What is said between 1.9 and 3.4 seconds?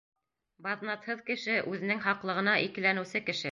хаҡлығына икеләнеүсе